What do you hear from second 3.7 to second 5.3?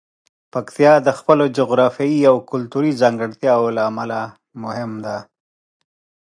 له امله مهم دی.